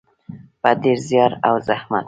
په 0.61 0.69
ډیر 0.81 0.97
زیار 1.07 1.31
او 1.47 1.55
زحمت. 1.67 1.99